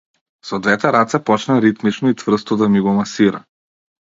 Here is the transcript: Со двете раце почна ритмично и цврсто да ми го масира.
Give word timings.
Со 0.51 0.57
двете 0.67 0.91
раце 0.95 1.19
почна 1.27 1.59
ритмично 1.65 2.09
и 2.15 2.17
цврсто 2.23 2.59
да 2.63 2.71
ми 2.77 2.85
го 2.89 2.95
масира. 3.03 3.45